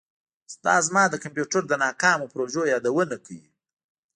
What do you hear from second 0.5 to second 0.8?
دا